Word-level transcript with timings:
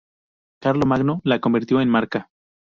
Carlomagno 0.63 1.21
la 1.23 1.39
convirtió 1.39 1.79
en 1.79 1.87
marca. 1.89 2.31